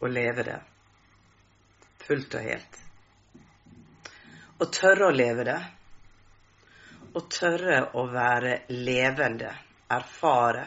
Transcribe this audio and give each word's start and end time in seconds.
å 0.00 0.10
leve 0.10 0.42
det 0.42 0.60
fullt 2.06 2.34
og 2.34 2.44
helt. 2.44 2.78
Å 4.58 4.66
tørre 4.70 5.08
å 5.08 5.14
leve 5.14 5.44
det. 5.48 5.58
Å 7.14 7.20
tørre 7.30 7.80
å 7.98 8.06
være 8.10 8.54
levende, 8.74 9.52
erfare. 9.94 10.64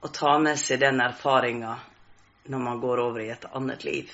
Å 0.00 0.08
ta 0.12 0.36
med 0.38 0.58
seg 0.60 0.80
den 0.80 1.02
erfaringa 1.02 1.74
når 2.46 2.62
man 2.62 2.80
går 2.80 3.02
over 3.02 3.24
i 3.24 3.30
et 3.34 3.46
annet 3.58 3.84
liv. 3.84 4.10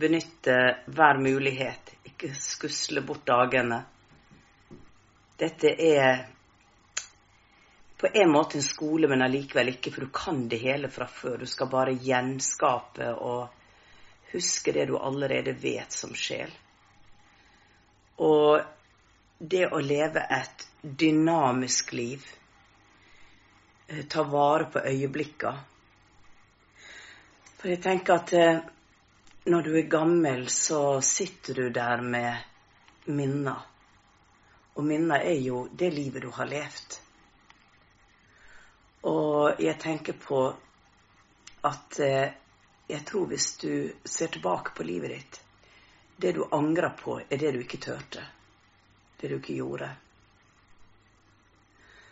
Benytte 0.00 0.56
hver 0.86 1.18
mulighet, 1.20 1.94
ikke 2.08 2.32
skusle 2.38 3.02
bort 3.04 3.26
dagene. 3.28 3.82
Dette 5.40 5.74
er 5.74 6.22
på 8.00 8.06
en 8.06 8.30
måte 8.30 8.58
en 8.58 8.62
skole, 8.62 9.08
men 9.08 9.22
allikevel 9.22 9.74
ikke, 9.74 9.90
for 9.92 10.06
du 10.06 10.10
kan 10.14 10.46
det 10.48 10.56
hele 10.62 10.88
fra 10.88 11.06
før. 11.06 11.38
Du 11.38 11.46
skal 11.46 11.68
bare 11.68 11.92
gjenskape 11.92 13.10
og 13.12 13.48
huske 14.32 14.72
det 14.72 14.86
du 14.88 14.94
allerede 14.98 15.52
vet 15.52 15.92
som 15.92 16.14
sjel. 16.16 16.52
Og 18.24 18.60
det 19.38 19.66
å 19.68 19.80
leve 19.84 20.22
et 20.32 20.64
dynamisk 20.80 21.92
liv, 21.92 22.24
eh, 23.88 24.06
ta 24.08 24.22
vare 24.22 24.70
på 24.72 24.80
øyeblikka. 24.80 25.52
For 27.58 27.68
jeg 27.68 27.82
tenker 27.84 28.14
at 28.14 28.32
eh, 28.32 28.62
når 29.44 29.62
du 29.68 29.76
er 29.76 29.92
gammel, 29.92 30.48
så 30.48 31.02
sitter 31.04 31.54
du 31.54 31.70
der 31.70 32.00
med 32.00 33.12
minner. 33.12 33.60
Og 34.76 34.84
minner 34.88 35.20
er 35.20 35.40
jo 35.44 35.66
det 35.72 35.92
livet 35.92 36.22
du 36.22 36.30
har 36.32 36.48
levd. 36.48 37.00
Jeg 39.60 39.76
tenker 39.80 40.12
på 40.12 40.42
at 41.68 41.98
eh, 42.00 42.32
jeg 42.88 43.04
tror 43.06 43.26
hvis 43.30 43.56
du 43.60 43.92
ser 44.04 44.32
tilbake 44.32 44.72
på 44.76 44.86
livet 44.88 45.10
ditt 45.12 45.40
Det 46.16 46.32
du 46.36 46.44
angrer 46.50 46.96
på, 46.96 47.20
er 47.20 47.38
det 47.38 47.52
du 47.52 47.60
ikke 47.60 47.80
turte. 47.80 48.24
Det 49.20 49.28
du 49.28 49.36
ikke 49.36 49.54
gjorde. 49.56 49.88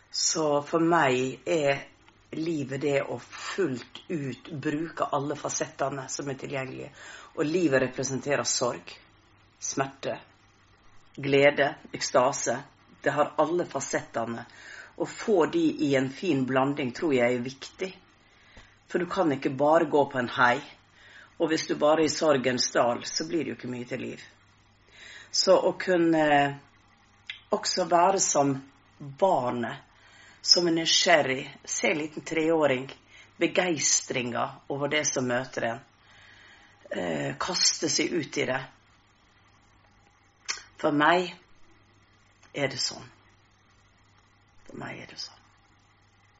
Så 0.09 0.61
for 0.65 0.81
meg 0.81 1.45
er 1.45 1.83
livet 2.31 2.81
det 2.81 3.01
å 3.03 3.19
fullt 3.21 4.01
ut 4.09 4.49
bruke 4.49 5.09
alle 5.13 5.37
fasettene 5.37 6.07
som 6.09 6.29
er 6.29 6.39
tilgjengelige. 6.41 6.89
Og 7.37 7.45
livet 7.45 7.83
representerer 7.85 8.49
sorg, 8.49 8.95
smerte, 9.61 10.17
glede, 11.15 11.75
ekstase. 11.93 12.57
Det 13.01 13.13
har 13.13 13.33
alle 13.37 13.65
fasettene. 13.69 14.45
Å 14.99 15.05
få 15.07 15.45
de 15.45 15.63
i 15.87 15.93
en 15.95 16.09
fin 16.11 16.43
blanding 16.45 16.91
tror 16.91 17.13
jeg 17.15 17.37
er 17.37 17.43
viktig. 17.45 17.89
For 18.91 18.99
du 18.99 19.05
kan 19.07 19.31
ikke 19.31 19.53
bare 19.55 19.87
gå 19.87 20.05
på 20.11 20.19
en 20.19 20.31
hei. 20.35 20.57
Og 21.39 21.51
hvis 21.51 21.67
du 21.69 21.77
bare 21.79 22.03
er 22.03 22.09
i 22.09 22.11
sorgens 22.11 22.67
dal, 22.73 23.05
så 23.07 23.27
blir 23.27 23.45
det 23.45 23.53
jo 23.53 23.57
ikke 23.59 23.71
mye 23.71 23.87
til 23.87 24.01
liv. 24.03 24.23
Så 25.31 25.55
å 25.55 25.71
kunne 25.79 26.25
også 27.55 27.85
være 27.87 28.19
som 28.19 28.57
barnet, 29.21 29.85
som 30.41 30.67
en 30.67 30.75
nysgjerrig, 30.81 31.45
se 31.63 31.91
en 31.91 32.01
liten 32.01 32.25
treåring, 32.25 32.89
begeistringa 33.39 34.49
over 34.67 34.91
det 34.91 35.05
som 35.07 35.27
møter 35.27 35.69
en, 35.69 35.79
eh, 36.89 37.35
kaste 37.39 37.89
seg 37.89 38.11
ut 38.11 38.37
i 38.37 38.45
det. 38.45 38.59
For 40.79 40.91
meg 40.91 41.31
er 42.53 42.67
det 42.67 42.79
sånn. 42.79 43.18
Mayerism 44.79 45.33